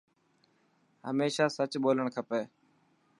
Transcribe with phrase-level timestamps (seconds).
[1.07, 2.41] هميشه سچ ٻولڻ کپي.